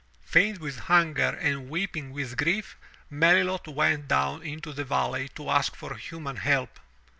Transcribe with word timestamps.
Faint 0.25 0.59
with 0.59 0.79
hunger 0.79 1.37
and 1.39 1.69
weeping 1.69 2.11
with 2.11 2.35
grief, 2.35 2.75
Melilot 3.11 3.67
went 3.67 4.07
down 4.07 4.41
into 4.41 4.73
the 4.73 4.83
valley 4.83 5.29
to 5.35 5.51
ask 5.51 5.75
for 5.75 5.93
human 5.93 6.37
help. 6.37 6.79